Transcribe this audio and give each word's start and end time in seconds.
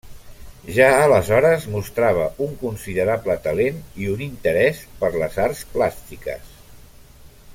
Ja 0.75 0.85
aleshores 1.01 1.67
mostrava 1.73 2.23
un 2.45 2.55
considerable 2.63 3.35
talent 3.45 3.79
i 4.05 4.09
un 4.15 4.25
interès 4.31 4.83
per 5.03 5.15
les 5.21 5.39
arts 5.47 5.63
plàstiques. 5.77 6.53